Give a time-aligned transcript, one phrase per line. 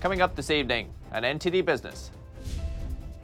[0.00, 2.10] Coming up this evening, an NTD business.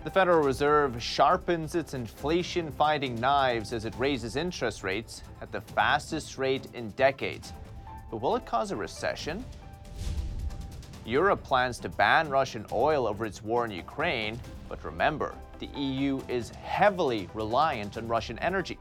[0.04, 5.62] The Federal Reserve sharpens its inflation fighting knives as it raises interest rates at the
[5.62, 7.54] fastest rate in decades.
[8.10, 9.42] But will it cause a recession?
[11.06, 14.38] Europe plans to ban Russian oil over its war in Ukraine,
[14.68, 18.78] but remember, the EU is heavily reliant on Russian energy.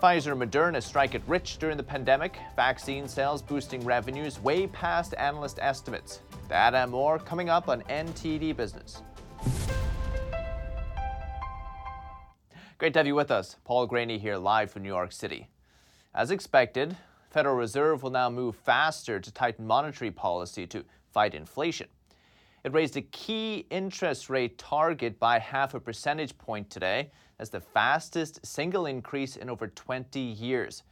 [0.00, 5.12] Pfizer and Moderna strike it rich during the pandemic, vaccine sales boosting revenues way past
[5.18, 6.20] analyst estimates.
[6.48, 9.02] That and more coming up on NTD Business.
[12.78, 13.56] Great to have you with us.
[13.64, 15.48] Paul Greaney here live from New York City.
[16.14, 16.96] As expected,
[17.30, 21.88] Federal Reserve will now move faster to tighten monetary policy to fight inflation.
[22.68, 27.62] It raised a key interest rate target by half a percentage point today, as the
[27.62, 30.82] fastest single increase in over 20 years.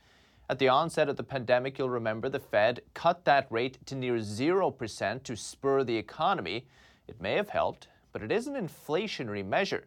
[0.48, 4.14] At the onset of the pandemic, you'll remember the Fed cut that rate to near
[4.14, 6.64] 0% to spur the economy.
[7.08, 9.84] It may have helped, but it is an inflationary measure.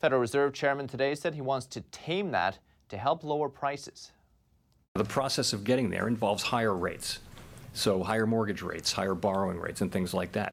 [0.00, 4.10] Federal Reserve Chairman today said he wants to tame that to help lower prices.
[4.96, 7.20] The process of getting there involves higher rates.
[7.72, 10.52] So, higher mortgage rates, higher borrowing rates, and things like that.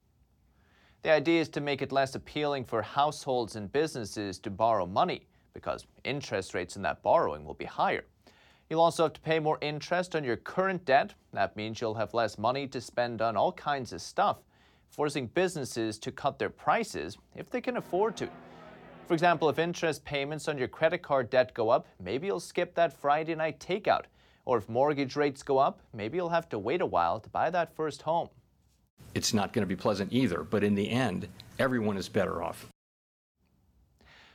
[1.08, 5.26] The idea is to make it less appealing for households and businesses to borrow money
[5.54, 8.04] because interest rates in that borrowing will be higher.
[8.70, 11.14] You'll also have to pay more interest on your current debt.
[11.32, 14.40] That means you'll have less money to spend on all kinds of stuff
[14.90, 18.28] forcing businesses to cut their prices if they can afford to.
[19.08, 22.76] For example, if interest payments on your credit card debt go up, maybe you'll skip
[22.76, 24.08] that Friday night takeout.
[24.44, 27.50] Or if mortgage rates go up, maybe you'll have to wait a while to buy
[27.52, 28.28] that first home.
[29.18, 32.68] It's not going to be pleasant either, but in the end, everyone is better off.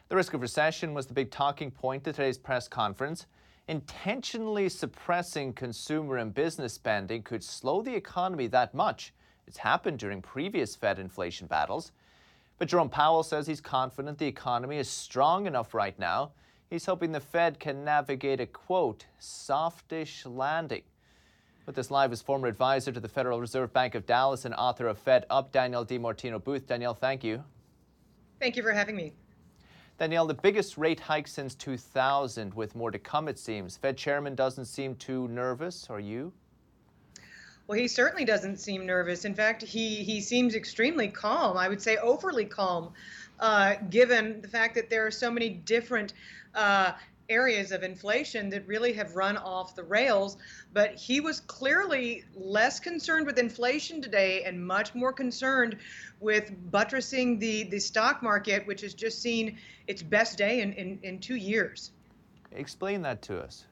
[0.09, 3.27] The risk of recession was the big talking point at today's press conference.
[3.69, 9.15] Intentionally suppressing consumer and business spending could slow the economy that much
[9.47, 11.93] it's happened during previous Fed inflation battles.
[12.59, 16.33] But Jerome Powell says he's confident the economy is strong enough right now.
[16.71, 20.83] He's hoping the Fed can navigate a quote, softish landing.
[21.65, 24.89] With us live is former advisor to the Federal Reserve Bank of Dallas and author
[24.89, 26.67] of Fed Up, Danielle DiMartino Booth.
[26.67, 27.45] Danielle, thank you.
[28.41, 29.13] Thank you for having me.
[29.97, 33.77] Danielle, the biggest rate hike since 2000, with more to come, it seems.
[33.77, 35.87] Fed chairman doesn't seem too nervous.
[35.89, 36.33] Are you?
[37.69, 39.25] Well, he certainly doesn't seem nervous.
[39.25, 41.57] In fact, he he seems extremely calm.
[41.57, 42.93] I would say overly calm,
[43.39, 46.15] uh, given the fact that there are so many different.
[46.57, 46.93] Uh,
[47.33, 50.37] areas of inflation that really have run off the rails.
[50.73, 55.79] But he was clearly less concerned with inflation today and much more concerned
[56.21, 60.99] with buttressing the, the stock market, which has just seen its best day in, in,
[61.03, 61.91] in two years.
[62.53, 63.65] Explain that to us.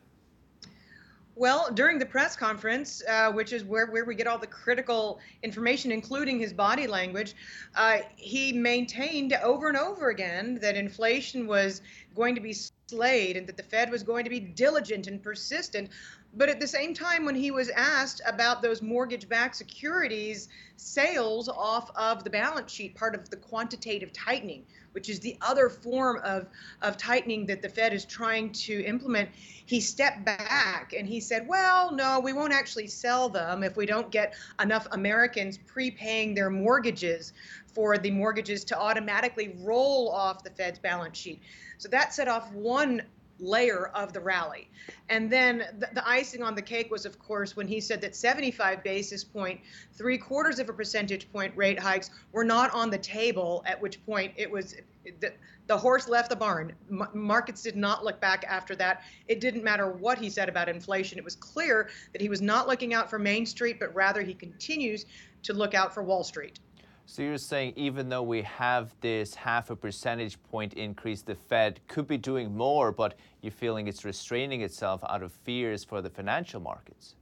[1.41, 5.21] Well, during the press conference, uh, which is where, where we get all the critical
[5.43, 7.35] information, including his body language,
[7.75, 11.81] uh, he maintained over and over again that inflation was
[12.15, 12.55] going to be
[12.89, 15.89] slayed and that the Fed was going to be diligent and persistent.
[16.33, 21.49] But at the same time, when he was asked about those mortgage backed securities sales
[21.49, 26.21] off of the balance sheet, part of the quantitative tightening, which is the other form
[26.23, 26.47] of,
[26.83, 31.49] of tightening that the Fed is trying to implement, he stepped back and he said,
[31.49, 36.51] Well, no, we won't actually sell them if we don't get enough Americans prepaying their
[36.51, 37.33] mortgages
[37.67, 41.41] for the mortgages to automatically roll off the Fed's balance sheet.
[41.79, 43.03] So that set off one
[43.41, 44.69] layer of the rally.
[45.09, 48.15] And then the, the, icing on the cake was, of course, when he said that
[48.15, 49.61] 75 basis point,
[49.95, 54.05] three quarters of a percentage point rate hikes were not on the table, at which
[54.05, 54.77] point it was
[55.21, 55.33] the,
[55.67, 56.73] the horse left the barn.
[56.91, 59.03] M- markets did not look back after that.
[59.29, 61.19] It didn't matter what he said about inflation.
[61.19, 64.35] It was clear that he was not looking out for Main Street, but rather he
[64.35, 65.07] continues
[65.45, 66.59] to look out for Wall Street.
[67.07, 71.81] So you're saying even though we have this half a percentage point increase, the Fed
[71.89, 76.11] could be doing more, but you're feeling it's restraining itself out of fears for the
[76.11, 77.17] financial markets?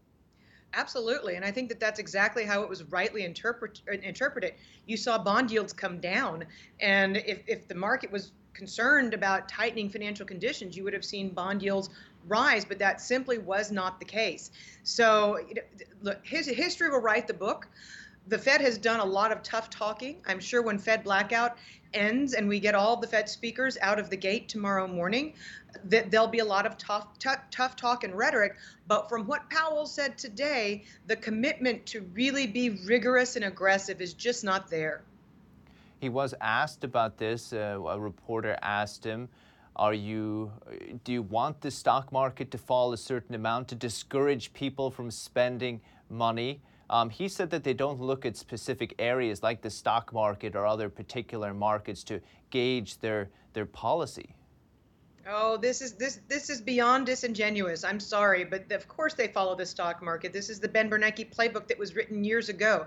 [0.74, 4.54] Absolutely, and I think that that's exactly how it was rightly interpret, interpreted.
[4.86, 6.44] You saw bond yields come down,
[6.80, 11.30] and if, if the market was concerned about tightening financial conditions, you would have seen
[11.30, 11.88] bond yields
[12.26, 14.50] rise, but that simply was not the case.
[14.82, 15.38] So,
[16.02, 17.68] look, his history will write the book
[18.28, 20.16] the Fed has done a lot of tough talking.
[20.26, 21.56] I'm sure when Fed blackout
[21.94, 25.32] ends and we get all the Fed speakers out of the gate tomorrow morning,
[25.84, 28.56] that there'll be a lot of tough, tough, tough talk and rhetoric.
[28.86, 34.12] But from what Powell said today, the commitment to really be rigorous and aggressive is
[34.12, 35.02] just not there.
[35.98, 37.52] He was asked about this.
[37.52, 39.28] Uh, a reporter asked him,
[39.74, 40.52] "Are you?
[41.02, 45.10] Do you want the stock market to fall a certain amount to discourage people from
[45.10, 46.60] spending money?"
[46.90, 50.66] Um, he said that they don't look at specific areas like the stock market or
[50.66, 52.20] other particular markets to
[52.50, 54.34] gauge their, their policy.
[55.30, 57.84] Oh, this is this this is beyond disingenuous.
[57.84, 60.32] I'm sorry, but of course they follow the stock market.
[60.32, 62.86] This is the Ben Bernanke playbook that was written years ago.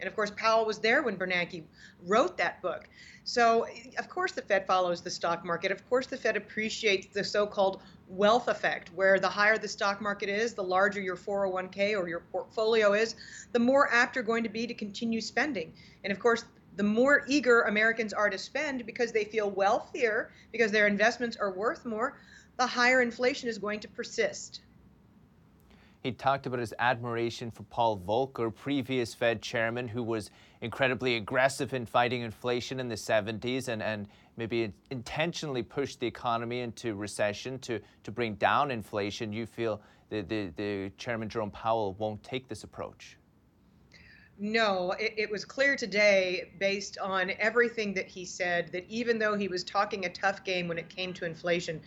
[0.00, 1.64] And of course Powell was there when Bernanke
[2.06, 2.88] wrote that book.
[3.24, 3.66] So,
[3.98, 5.70] of course the Fed follows the stock market.
[5.70, 10.30] Of course the Fed appreciates the so-called wealth effect where the higher the stock market
[10.30, 13.16] is, the larger your 401k or your portfolio is,
[13.52, 15.74] the more apt you're going to be to continue spending.
[16.04, 16.44] And of course,
[16.76, 21.52] the more eager Americans are to spend because they feel wealthier, because their investments are
[21.52, 22.18] worth more,
[22.56, 24.62] the higher inflation is going to persist.
[26.02, 30.30] He talked about his admiration for Paul Volcker, previous Fed chairman, who was
[30.60, 36.60] incredibly aggressive in fighting inflation in the 70s and, and maybe intentionally pushed the economy
[36.60, 39.32] into recession to, to bring down inflation.
[39.32, 43.16] You feel the, the, the chairman Jerome Powell won't take this approach?
[44.38, 49.36] No, it, it, was clear today, based on everything that he said, that even though
[49.36, 51.80] he was talking a tough game when it came to inflation,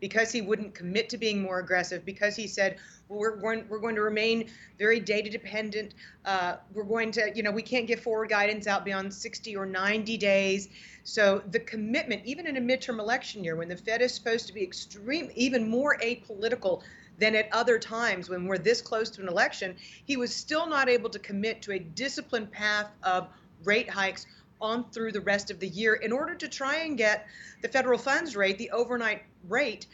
[0.00, 2.78] because he wouldn't commit to being more aggressive, because he said
[3.08, 5.94] well, we're going we're going to remain very data dependent.
[6.24, 9.66] Uh, we're going to you know we can't give forward guidance out beyond 60 or
[9.66, 10.70] 90 days.
[11.04, 14.52] So the commitment, even in a midterm election year, when the Fed is supposed to
[14.52, 16.82] be extreme, even more apolitical
[17.22, 20.88] than at other times when we're this close to an election, he was still not
[20.88, 23.28] able to commit to a disciplined path of
[23.62, 24.26] rate hikes
[24.60, 27.28] on through the rest of the year in order to try and get
[27.62, 29.86] the federal funds rate, the overnight rate,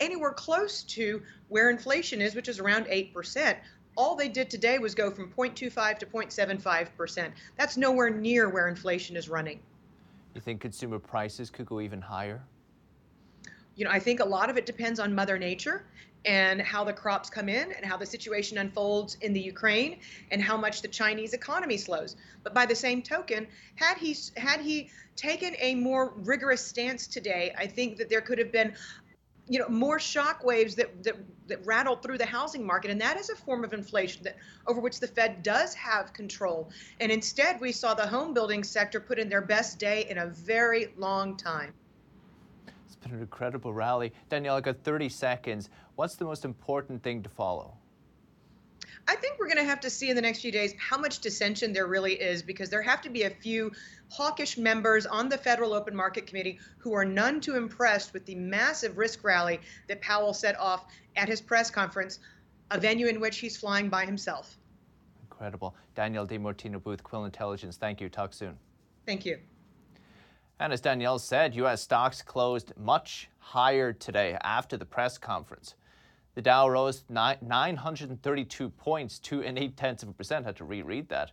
[0.00, 3.56] anywhere close to where inflation is, which is around 8%.
[3.96, 7.30] All they did today was go from 0.25 to 0.75%.
[7.56, 9.60] That's nowhere near where inflation is running.
[10.34, 12.42] You think consumer prices could go even higher?
[13.76, 15.84] You know, I think a lot of it depends on Mother Nature
[16.26, 20.00] and how the crops come in and how the situation unfolds in the Ukraine
[20.32, 22.16] and how much the Chinese economy slows.
[22.42, 23.46] But by the same token,
[23.76, 28.38] had he had he taken a more rigorous stance today, I think that there could
[28.38, 28.74] have been
[29.48, 31.14] you know more shock waves that, that
[31.46, 32.90] that rattled through the housing market.
[32.90, 34.36] And that is a form of inflation that
[34.66, 36.70] over which the Fed does have control.
[36.98, 40.26] And instead we saw the home building sector put in their best day in a
[40.26, 41.72] very long time
[43.12, 44.12] an incredible rally.
[44.28, 45.70] Danielle, I got 30 seconds.
[45.94, 47.76] What's the most important thing to follow?
[49.08, 51.20] I think we're going to have to see in the next few days how much
[51.20, 53.70] dissension there really is because there have to be a few
[54.08, 58.34] hawkish members on the Federal Open Market Committee who are none too impressed with the
[58.34, 62.18] massive risk rally that Powell set off at his press conference,
[62.72, 64.58] a venue in which he's flying by himself.
[65.22, 65.76] Incredible.
[65.94, 67.76] Danielle DiMartino Booth, Quill Intelligence.
[67.76, 68.08] Thank you.
[68.08, 68.56] Talk soon.
[69.06, 69.38] Thank you.
[70.58, 71.82] And as Danielle said, U.S.
[71.82, 75.74] stocks closed much higher today after the press conference.
[76.34, 80.44] The Dow rose 932 points, two and eight tenths of a percent.
[80.44, 81.32] I Had to reread that.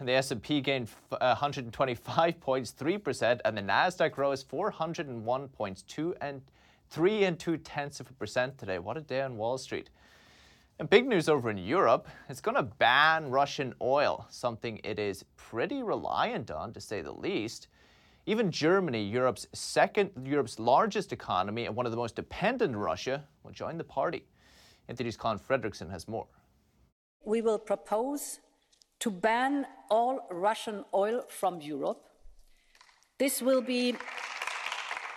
[0.00, 6.14] The S&P gained uh, 125 points, three percent, and the Nasdaq rose 401 points, two
[6.20, 6.42] and
[6.90, 8.78] three and two tenths of a percent today.
[8.78, 9.90] What a day on Wall Street!
[10.78, 12.08] And big news over in Europe.
[12.28, 17.12] It's going to ban Russian oil, something it is pretty reliant on, to say the
[17.12, 17.68] least.
[18.26, 23.24] Even Germany, Europe's second, Europe's largest economy and one of the most dependent on Russia,
[23.42, 24.24] will join the party.
[24.88, 26.26] NTD's Colin Fredericson has more.
[27.24, 28.40] We will propose
[29.00, 32.02] to ban all Russian oil from Europe.
[33.18, 33.94] This will be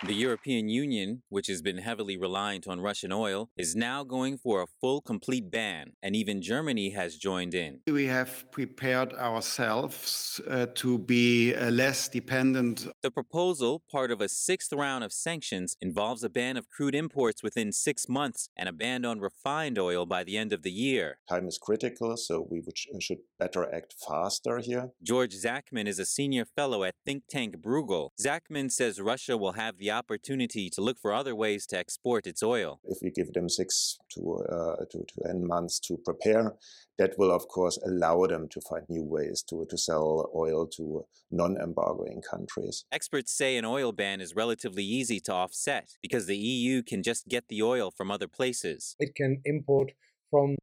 [0.04, 4.62] the European Union, which has been heavily reliant on Russian oil, is now going for
[4.62, 7.80] a full, complete ban, and even Germany has joined in.
[7.86, 12.86] We have prepared ourselves uh, to be uh, less dependent.
[13.02, 17.42] The proposal, part of a sixth round of sanctions, involves a ban of crude imports
[17.42, 21.18] within six months and a ban on refined oil by the end of the year.
[21.28, 22.62] Time is critical, so we
[23.00, 24.90] should better act faster here.
[25.02, 28.10] George Zachmann is a senior fellow at think tank Bruegel.
[28.20, 32.26] Zachmann says Russia will have the the opportunity to look for other ways to export
[32.26, 32.78] its oil.
[32.84, 36.56] If we give them six to, uh, to, to 10 months to prepare,
[36.98, 41.06] that will, of course, allow them to find new ways to, to sell oil to
[41.30, 42.84] non embargoing countries.
[42.92, 47.26] Experts say an oil ban is relatively easy to offset because the EU can just
[47.28, 48.94] get the oil from other places.
[48.98, 49.92] It can import
[50.30, 50.56] from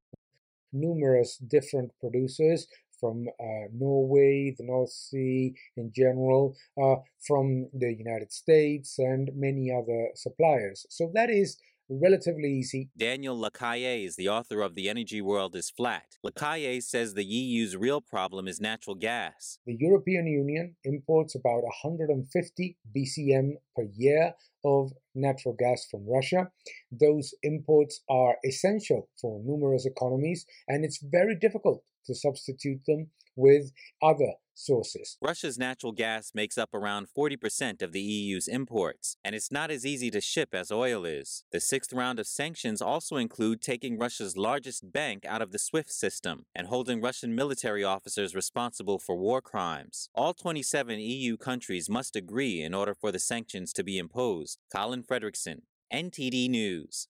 [0.72, 2.68] numerous different producers
[3.00, 6.96] from uh, Norway, the North Sea in general, uh,
[7.28, 10.86] from the United States, and many other suppliers.
[10.90, 11.58] So that is
[11.90, 12.90] relatively easy.
[12.98, 16.18] Daniel Lacalle is the author of The Energy World is Flat.
[16.26, 19.60] Lacalle says the EU's real problem is natural gas.
[19.66, 24.34] The European Union imports about 150 BCM per year
[24.64, 26.50] of natural gas from Russia.
[26.92, 33.72] Those imports are essential for numerous economies, and it's very difficult to substitute them with
[34.02, 35.18] other sources.
[35.22, 39.86] Russia's natural gas makes up around 40% of the EU's imports, and it's not as
[39.86, 41.44] easy to ship as oil is.
[41.52, 45.92] The sixth round of sanctions also include taking Russia's largest bank out of the SWIFT
[45.92, 50.10] system and holding Russian military officers responsible for war crimes.
[50.16, 54.60] All 27 EU countries must agree in order for the sanctions to be imposed.
[54.74, 57.10] Colin Fredericson, NTD News.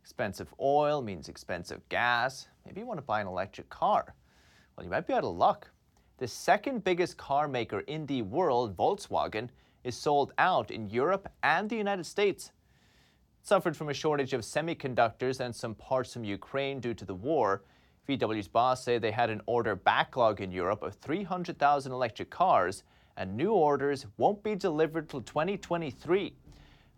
[0.00, 2.48] Expensive oil means expensive gas.
[2.64, 4.14] Maybe you want to buy an electric car.
[4.76, 5.70] Well, you might be out of luck.
[6.18, 9.48] The second biggest car maker in the world, Volkswagen,
[9.84, 12.52] is sold out in Europe and the United States.
[13.40, 17.14] It suffered from a shortage of semiconductors and some parts from Ukraine due to the
[17.14, 17.64] war.
[18.08, 22.84] VW's boss say they had an order backlog in Europe of 300,000 electric cars,
[23.16, 26.34] and new orders won't be delivered till 2023.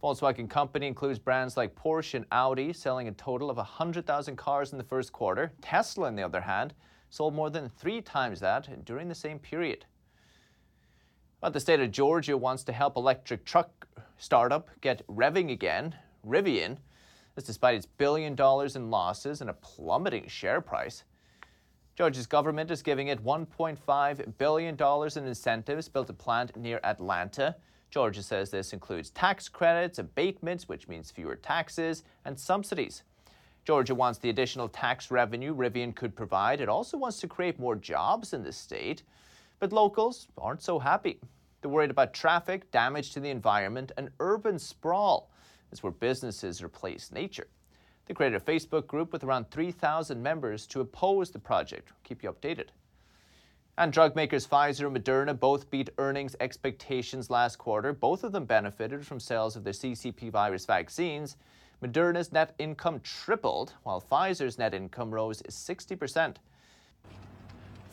[0.05, 4.77] Volkswagen Company includes brands like Porsche and Audi, selling a total of 100,000 cars in
[4.77, 5.51] the first quarter.
[5.63, 6.75] Tesla, on the other hand,
[7.09, 9.87] sold more than three times that during the same period.
[11.41, 15.95] But the state of Georgia wants to help electric truck startup get revving again.
[16.27, 16.77] Rivian,
[17.35, 21.05] this despite its billion dollars in losses and a plummeting share price.
[21.97, 24.77] Georgia's government is giving it $1.5 billion
[25.17, 27.57] in incentives to build a plant near Atlanta.
[27.95, 33.05] Georgia says this includes tax credits, abatements, which means fewer taxes, and subsidies.
[33.65, 36.61] Georgia wants the additional tax revenue Rivian could provide.
[36.61, 39.05] It also wants to create more jobs in the state.
[39.61, 41.21] But locals aren't so happy.
[41.61, 45.31] They're worried about traffic, damage to the environment, and urban sprawl.
[45.71, 47.47] That's where businesses replace nature.
[48.07, 51.93] They created a Facebook group with around 3,000 members to oppose the project.
[52.03, 52.71] keep you updated.
[53.77, 57.93] And drug makers Pfizer and Moderna both beat earnings expectations last quarter.
[57.93, 61.37] Both of them benefited from sales of their CCP virus vaccines.
[61.83, 66.37] Moderna's net income tripled, while Pfizer's net income rose 60%.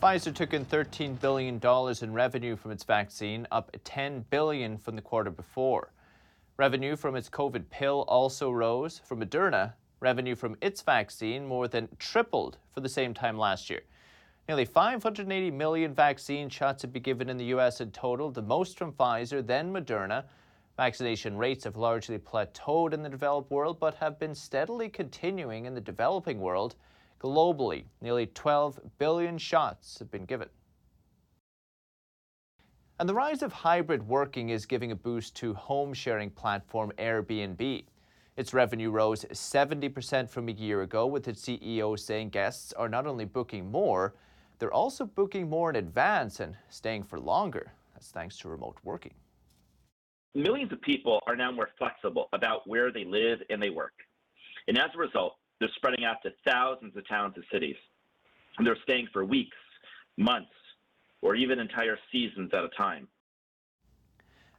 [0.00, 1.60] Pfizer took in $13 billion
[2.00, 5.92] in revenue from its vaccine, up 10 billion from the quarter before.
[6.58, 9.00] Revenue from its COVID pill also rose.
[9.04, 13.82] For Moderna, revenue from its vaccine more than tripled for the same time last year.
[14.48, 17.80] Nearly 580 million vaccine shots have been given in the U.S.
[17.80, 20.24] in total, the most from Pfizer, then Moderna.
[20.76, 25.74] Vaccination rates have largely plateaued in the developed world but have been steadily continuing in
[25.74, 26.74] the developing world.
[27.20, 30.48] Globally, nearly 12 billion shots have been given.
[32.98, 37.84] And the rise of hybrid working is giving a boost to home sharing platform Airbnb.
[38.36, 43.06] Its revenue rose 70% from a year ago, with its CEO saying guests are not
[43.06, 44.14] only booking more,
[44.62, 47.72] they're also booking more in advance and staying for longer.
[47.92, 49.14] That's thanks to remote working
[50.34, 53.92] millions of people are now more flexible about where they live and they work.
[54.68, 57.76] And as a result, they're spreading out to thousands of towns and cities.
[58.58, 59.56] And they're staying for weeks,
[60.16, 60.50] months,
[61.20, 63.08] or even entire seasons at a time.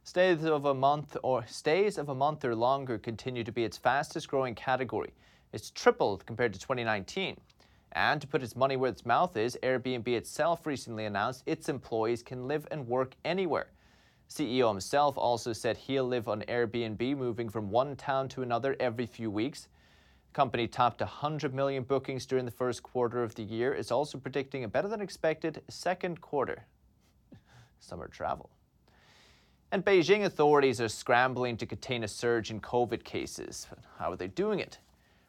[0.02, 3.78] Stays of a month or stays of a month or longer continue to be its
[3.78, 5.14] fastest growing category.
[5.52, 7.36] It's tripled compared to 2019.
[7.94, 12.22] And to put its money where its mouth is, Airbnb itself recently announced its employees
[12.22, 13.68] can live and work anywhere.
[14.28, 19.06] CEO himself also said he'll live on Airbnb, moving from one town to another every
[19.06, 19.68] few weeks.
[20.26, 23.72] The company topped 100 million bookings during the first quarter of the year.
[23.72, 26.64] It's also predicting a better than expected second quarter.
[27.78, 28.50] Summer travel.
[29.70, 33.68] And Beijing authorities are scrambling to contain a surge in COVID cases.
[33.98, 34.78] How are they doing it?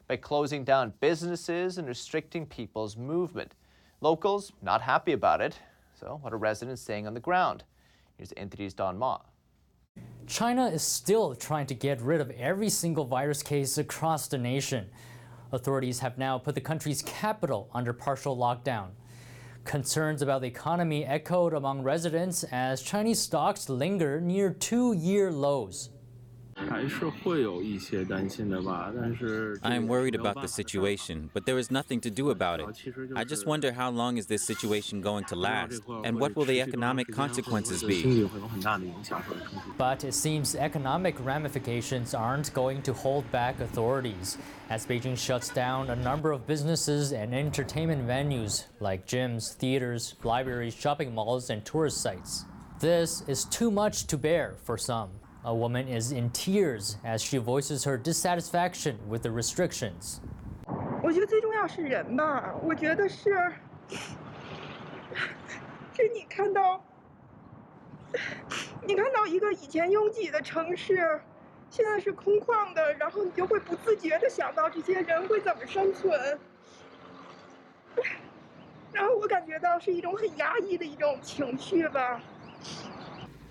[0.08, 3.54] By closing down businesses and restricting people's movement.
[4.00, 5.58] Locals not happy about it.
[5.98, 7.64] So, what are residents saying on the ground?
[8.16, 9.18] Here's NTD's Don Ma.
[10.26, 14.86] China is still trying to get rid of every single virus case across the nation.
[15.52, 18.90] Authorities have now put the country's capital under partial lockdown.
[19.64, 25.90] Concerns about the economy echoed among residents as Chinese stocks linger near two year lows.
[26.58, 26.80] I
[29.74, 32.66] am worried about the situation, but there is nothing to do about it.
[33.14, 36.62] I just wonder how long is this situation going to last, and what will the
[36.62, 38.26] economic consequences be?
[39.76, 44.38] But it seems economic ramifications aren't going to hold back authorities,
[44.70, 50.74] as Beijing shuts down a number of businesses and entertainment venues like gyms, theaters, libraries,
[50.74, 52.46] shopping malls, and tourist sites.
[52.80, 55.10] This is too much to bear for some.
[55.45, 60.19] A woman is in tears as she voices her dissatisfaction with the restrictions.
[61.03, 63.51] 我觉得最重要是人吧，我觉得是，
[65.93, 66.83] 是你看到，
[68.85, 71.19] 你看到一个以前拥挤的城市，
[71.71, 76.39] 现在是空旷的，然后你就会不自觉的想到这些人会怎么生存。
[78.93, 82.21] 然后我感觉到是一种很压抑的一种情绪吧。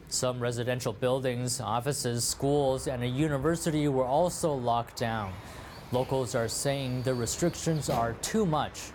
[0.07, 5.33] some residential buildings, offices, schools, and a university were also locked down.
[5.91, 8.91] Locals are saying the restrictions are too much.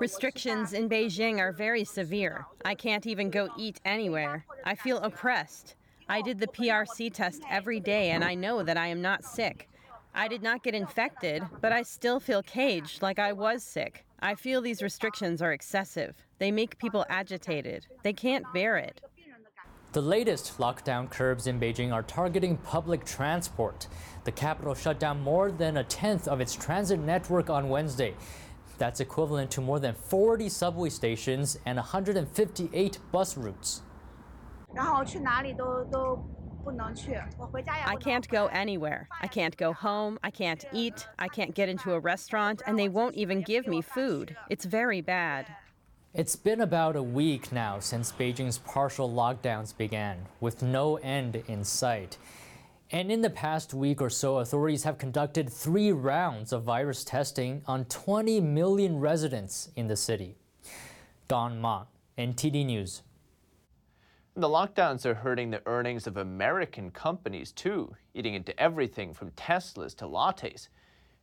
[0.00, 2.46] Restrictions in Beijing are very severe.
[2.64, 4.44] I can't even go eat anywhere.
[4.64, 5.74] I feel oppressed.
[6.08, 9.68] I did the PRC test every day and I know that I am not sick.
[10.14, 14.04] I did not get infected, but I still feel caged like I was sick.
[14.23, 16.15] I feel these restrictions are excessive.
[16.39, 17.87] They make people agitated.
[18.03, 19.01] They can't bear it.
[19.91, 23.87] The latest lockdown curbs in Beijing are targeting public transport.
[24.23, 28.13] The capital shut down more than a tenth of its transit network on Wednesday.
[28.77, 33.81] That's equivalent to more than 40 subway stations and 158 bus routes.
[34.73, 39.08] 然后去哪里都都不能去，我回家也 I can't go anywhere.
[39.20, 40.18] I can't go home.
[40.22, 41.06] I can't eat.
[41.18, 44.36] I can't get into a restaurant, and they won't even give me food.
[44.48, 45.46] It's very bad.
[46.14, 51.64] It's been about a week now since Beijing's partial lockdowns began, with no end in
[51.64, 52.18] sight.
[52.90, 57.62] And in the past week or so, authorities have conducted three rounds of virus testing
[57.66, 60.36] on 20 million residents in the city.
[61.26, 63.02] Don Ma, NTD News.
[64.36, 69.94] The lockdowns are hurting the earnings of American companies too, eating into everything from Teslas
[69.98, 70.66] to lattes.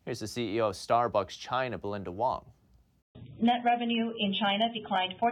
[0.06, 2.46] Here's the CEO of Starbucks China, Belinda Wong.
[3.42, 5.28] Net revenue in China declined 14%,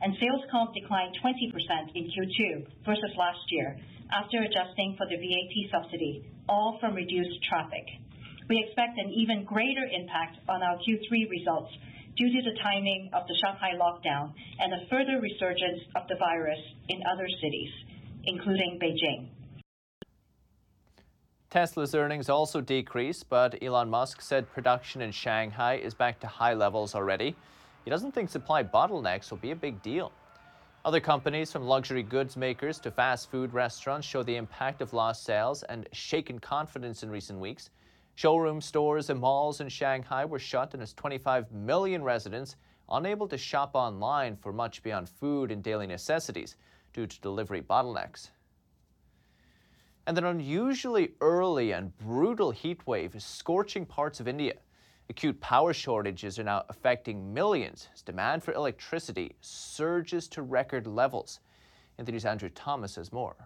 [0.00, 3.78] and sales comp declined 20% in Q2 versus last year,
[4.10, 7.86] after adjusting for the VAT subsidy, all from reduced traffic.
[8.48, 11.70] We expect an even greater impact on our Q3 results
[12.16, 16.58] due to the timing of the Shanghai lockdown and a further resurgence of the virus
[16.88, 17.70] in other cities,
[18.24, 19.28] including Beijing.
[21.50, 26.54] Tesla's earnings also decreased, but Elon Musk said production in Shanghai is back to high
[26.54, 27.36] levels already.
[27.84, 30.12] He doesn't think supply bottlenecks will be a big deal.
[30.84, 35.24] Other companies, from luxury goods makers to fast food restaurants, show the impact of lost
[35.24, 37.70] sales and shaken confidence in recent weeks.
[38.14, 42.56] Showroom stores and malls in Shanghai were shut, and as 25 million residents
[42.90, 46.56] unable to shop online for much beyond food and daily necessities
[46.92, 48.30] due to delivery bottlenecks.
[50.06, 54.54] And an unusually early and brutal heat wave is scorching parts of India.
[55.08, 61.40] Acute power shortages are now affecting millions as demand for electricity surges to record levels.
[61.98, 63.36] NTD's Andrew Thomas has more.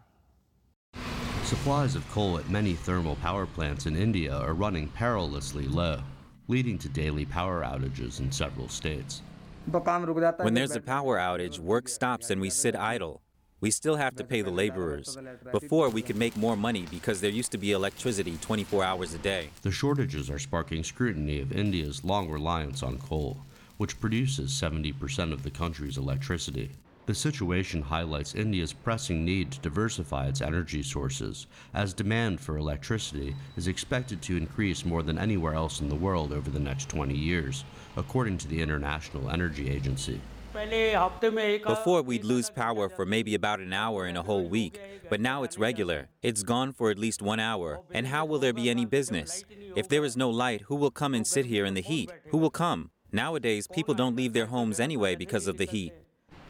[1.47, 6.01] Supplies of coal at many thermal power plants in India are running perilously low,
[6.49, 9.23] leading to daily power outages in several states.
[9.71, 13.23] When there's a power outage, work stops and we sit idle.
[13.61, 15.17] We still have to pay the laborers.
[15.53, 19.19] Before, we could make more money because there used to be electricity 24 hours a
[19.19, 19.51] day.
[19.63, 23.39] The shortages are sparking scrutiny of India's long reliance on coal,
[23.77, 26.73] which produces 70% of the country's electricity.
[27.07, 33.37] The situation highlights India's pressing need to diversify its energy sources, as demand for electricity
[33.57, 37.15] is expected to increase more than anywhere else in the world over the next 20
[37.15, 37.65] years,
[37.97, 40.21] according to the International Energy Agency.
[40.53, 45.45] Before, we'd lose power for maybe about an hour in a whole week, but now
[45.45, 46.09] it's regular.
[46.23, 47.83] It's gone for at least one hour.
[47.93, 49.45] And how will there be any business?
[49.77, 52.11] If there is no light, who will come and sit here in the heat?
[52.31, 52.91] Who will come?
[53.13, 55.93] Nowadays, people don't leave their homes anyway because of the heat.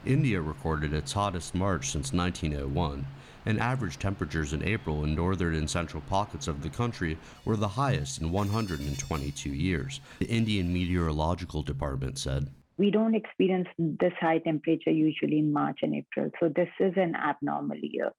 [0.06, 3.04] India recorded its hottest March since 1901,
[3.44, 7.68] and average temperatures in April in northern and central pockets of the country were the
[7.68, 12.48] highest in 122 years, the Indian Meteorological Department said.
[12.78, 17.14] We don't experience this high temperature usually in March and April, so this is an
[17.16, 18.12] abnormal year,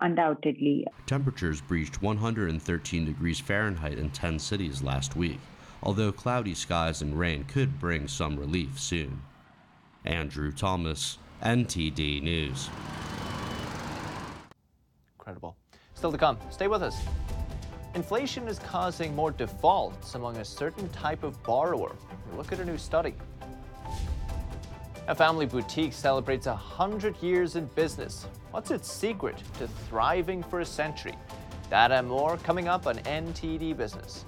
[0.00, 0.86] undoubtedly.
[1.06, 5.40] Temperatures breached 113 degrees Fahrenheit in 10 cities last week,
[5.82, 9.22] although cloudy skies and rain could bring some relief soon.
[10.04, 12.70] Andrew Thomas, NTD News.
[15.18, 15.56] Incredible.
[15.94, 16.38] Still to come.
[16.50, 17.00] Stay with us.
[17.94, 21.96] Inflation is causing more defaults among a certain type of borrower.
[22.36, 23.14] Look at a new study.
[25.08, 28.26] A family boutique celebrates 100 years in business.
[28.50, 31.14] What's its secret to thriving for a century?
[31.70, 34.24] That and more coming up on NTD Business.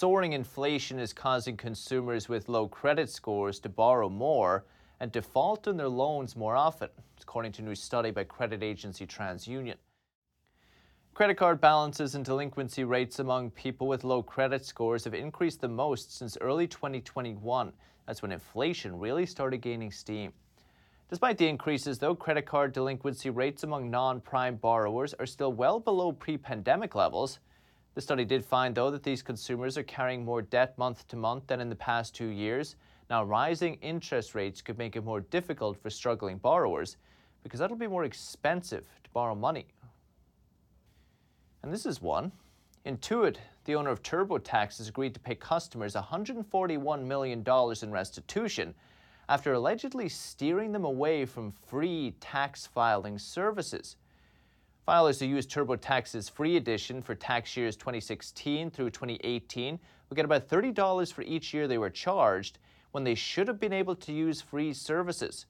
[0.00, 4.64] Soaring inflation is causing consumers with low credit scores to borrow more
[4.98, 6.88] and default on their loans more often,
[7.20, 9.74] according to a new study by credit agency TransUnion.
[11.12, 15.68] Credit card balances and delinquency rates among people with low credit scores have increased the
[15.68, 17.70] most since early 2021.
[18.06, 20.32] That's when inflation really started gaining steam.
[21.10, 25.78] Despite the increases, though, credit card delinquency rates among non prime borrowers are still well
[25.78, 27.38] below pre pandemic levels.
[27.94, 31.46] The study did find, though, that these consumers are carrying more debt month to month
[31.48, 32.76] than in the past two years.
[33.08, 36.96] Now, rising interest rates could make it more difficult for struggling borrowers
[37.42, 39.66] because that'll be more expensive to borrow money.
[41.62, 42.32] And this is one.
[42.86, 47.44] Intuit, the owner of TurboTax, has agreed to pay customers $141 million
[47.82, 48.74] in restitution
[49.28, 53.96] after allegedly steering them away from free tax filing services.
[54.90, 60.48] Filers who use TurboTax's free edition for tax years 2016 through 2018 will get about
[60.48, 62.58] $30 for each year they were charged
[62.90, 65.46] when they should have been able to use free services.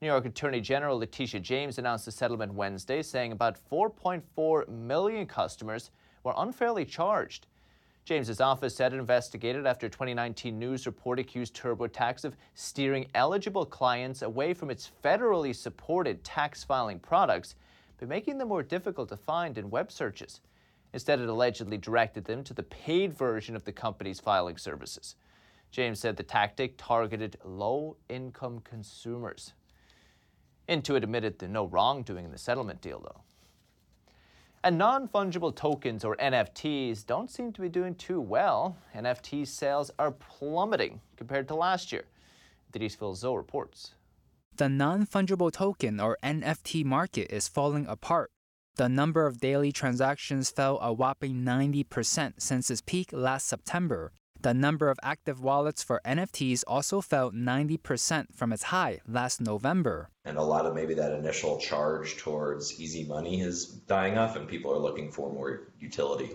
[0.00, 5.92] New York Attorney General Letitia James announced the settlement Wednesday, saying about 4.4 million customers
[6.24, 7.46] were unfairly charged.
[8.04, 14.22] James's office said it investigated after 2019 news report accused TurboTax of steering eligible clients
[14.22, 17.54] away from its federally supported tax filing products
[18.02, 20.40] by making them more difficult to find in web searches.
[20.92, 25.14] Instead, it allegedly directed them to the paid version of the company's filing services.
[25.70, 29.52] James said the tactic targeted low income consumers.
[30.68, 33.20] Intuit admitted to no wrongdoing in the settlement deal, though.
[34.64, 38.76] And non fungible tokens, or NFTs, don't seem to be doing too well.
[38.96, 42.04] NFT sales are plummeting compared to last year.
[42.72, 43.94] Denise Filzo reports.
[44.56, 48.30] The non fungible token, or NFT, market is falling apart.
[48.76, 54.12] The number of daily transactions fell a whopping 90% since its peak last September.
[54.42, 60.10] The number of active wallets for NFTs also fell 90% from its high last November.
[60.24, 64.48] And a lot of maybe that initial charge towards easy money is dying off, and
[64.48, 66.30] people are looking for more utility.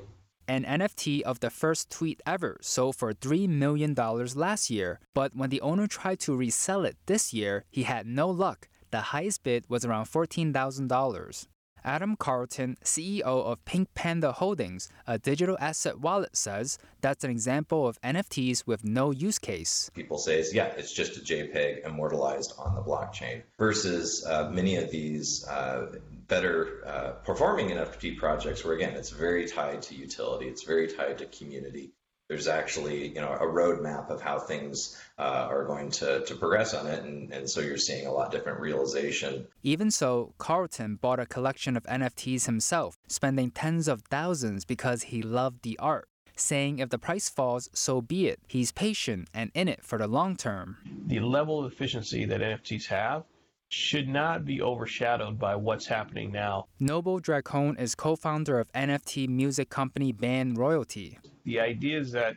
[0.49, 5.49] An NFT of the first tweet ever sold for $3 million last year, but when
[5.49, 8.69] the owner tried to resell it this year, he had no luck.
[8.91, 11.47] The highest bid was around $14,000.
[11.88, 17.88] Adam Carlton, CEO of Pink Panda Holdings, a digital asset wallet, says that's an example
[17.88, 19.89] of NFTs with no use case.
[19.95, 24.91] People say, yeah, it's just a JPEG immortalized on the blockchain, versus uh, many of
[24.91, 25.95] these uh,
[26.28, 31.17] better uh, performing NFT projects where, again, it's very tied to utility, it's very tied
[31.19, 31.93] to community
[32.29, 36.73] there's actually you know a roadmap of how things uh, are going to, to progress
[36.73, 41.19] on it and, and so you're seeing a lot different realization even so carlton bought
[41.19, 46.79] a collection of nfts himself spending tens of thousands because he loved the art saying
[46.79, 50.35] if the price falls so be it he's patient and in it for the long
[50.35, 53.23] term the level of efficiency that nfts have
[53.69, 56.65] should not be overshadowed by what's happening now.
[56.79, 61.19] Noble Drakoln is co founder of NFT music company Band Royalty.
[61.47, 62.36] The idea is that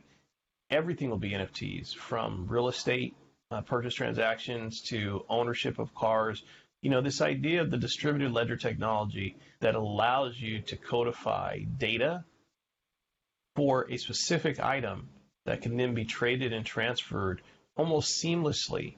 [0.70, 3.16] everything will be NFTs from real estate
[3.50, 6.44] uh, purchase transactions to ownership of cars.
[6.80, 12.24] You know, this idea of the distributed ledger technology that allows you to codify data
[13.56, 15.08] for a specific item
[15.44, 17.42] that can then be traded and transferred
[17.76, 18.94] almost seamlessly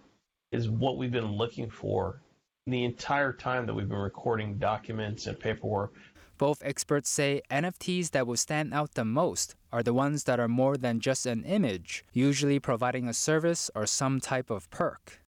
[0.53, 2.21] is what we've been looking for
[2.67, 5.95] the entire time that we've been recording documents and paperwork.
[6.39, 10.49] Both experts say NFTs that will stand out the most are the ones that are
[10.49, 15.21] more than just an image, usually providing a service or some type of perk.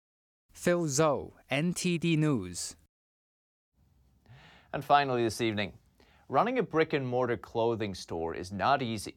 [0.54, 2.76] Filzo, NTD News.
[4.72, 5.72] And finally, this evening,
[6.28, 9.16] running a brick and mortar clothing store is not easy.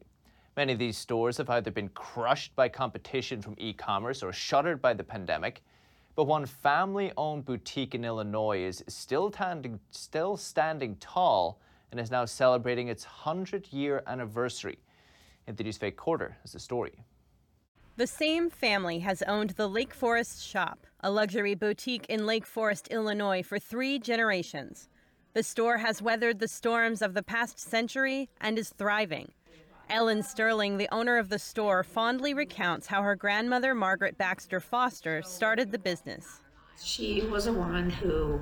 [0.56, 4.80] Many of these stores have either been crushed by competition from e commerce or shuttered
[4.80, 5.62] by the pandemic.
[6.14, 9.32] But one family owned boutique in Illinois is still
[9.90, 11.60] still standing tall
[11.96, 14.78] and is now celebrating its 100 year anniversary.
[15.46, 16.92] In Anthony's Faye Quarter has the story.
[17.96, 22.88] The same family has owned the Lake Forest Shop, a luxury boutique in Lake Forest,
[22.90, 24.90] Illinois, for three generations.
[25.32, 29.32] The store has weathered the storms of the past century and is thriving.
[29.88, 35.22] Ellen Sterling, the owner of the store, fondly recounts how her grandmother, Margaret Baxter Foster,
[35.22, 36.40] started the business.
[36.78, 38.40] She was a woman who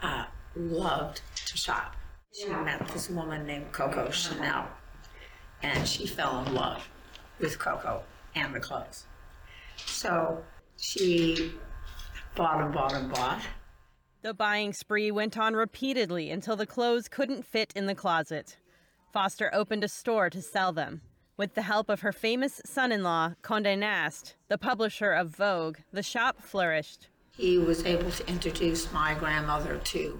[0.00, 0.24] uh,
[0.56, 1.96] loved to shop.
[2.34, 4.66] She met this woman named Coco Chanel,
[5.62, 6.88] and she fell in love
[7.38, 8.02] with Coco
[8.34, 9.06] and the clothes.
[9.76, 10.42] So
[10.76, 11.52] she
[12.34, 13.42] bought and bought and bought.
[14.22, 18.56] The buying spree went on repeatedly until the clothes couldn't fit in the closet.
[19.12, 21.02] Foster opened a store to sell them.
[21.36, 25.78] With the help of her famous son in law, Conde Nast, the publisher of Vogue,
[25.92, 27.08] the shop flourished.
[27.36, 30.18] He was able to introduce my grandmother to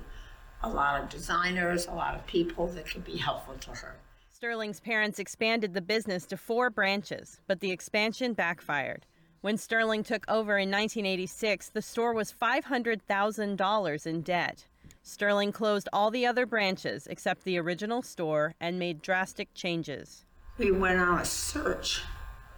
[0.62, 3.96] a lot of designers, a lot of people that could be helpful to her.
[4.30, 9.06] Sterling's parents expanded the business to four branches, but the expansion backfired.
[9.40, 14.66] When Sterling took over in 1986, the store was $500,000 in debt.
[15.02, 20.24] Sterling closed all the other branches except the original store and made drastic changes.
[20.56, 22.02] We went on a search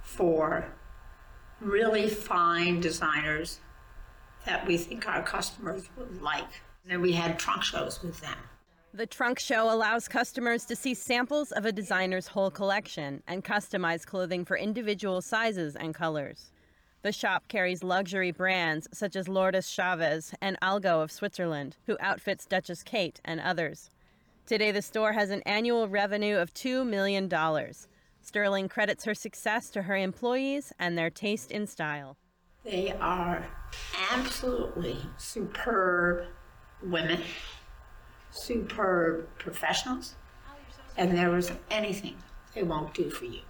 [0.01, 0.73] for
[1.61, 3.59] really fine designers
[4.45, 6.63] that we think our customers would like.
[6.87, 8.37] And then we had trunk shows with them.
[8.95, 14.07] The trunk show allows customers to see samples of a designer's whole collection and customize
[14.07, 16.53] clothing for individual sizes and colors.
[17.03, 22.47] The shop carries luxury brands such as Lourdes Chavez and Algo of Switzerland, who outfits
[22.47, 23.91] Duchess Kate and others.
[24.47, 27.29] Today, the store has an annual revenue of $2 million.
[28.23, 32.17] Sterling credits her success to her employees and their taste in style.
[32.63, 33.45] They are
[34.13, 36.27] absolutely superb
[36.83, 37.21] women,
[38.31, 40.15] superb professionals,
[40.97, 42.17] and there isn't anything
[42.55, 43.41] they won't do for you.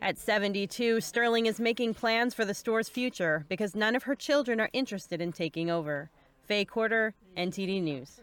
[0.00, 4.60] At 72, Sterling is making plans for the store's future because none of her children
[4.60, 6.10] are interested in taking over.
[6.44, 8.20] Faye Quarter, NTD News.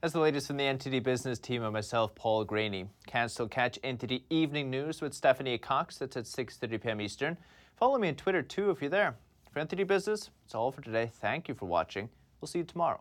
[0.00, 2.88] That's the latest from the NTD business team and myself, Paul Greaney.
[3.06, 5.98] Can still catch NTD Evening News with Stephanie Cox.
[5.98, 7.00] That's at 6.30 p.m.
[7.02, 7.36] Eastern.
[7.76, 9.16] Follow me on Twitter, too, if you're there.
[9.50, 11.10] For NTD Business, it's all for today.
[11.12, 12.08] Thank you for watching.
[12.40, 13.00] We'll see you tomorrow.